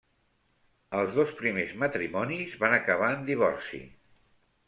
[1.01, 3.83] Els dos primers matrimonis van acabar en divorci.